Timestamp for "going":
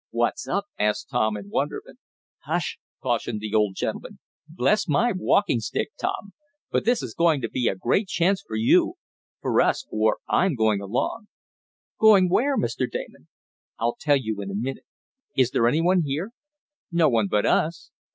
7.13-7.39, 10.55-10.81, 11.99-12.29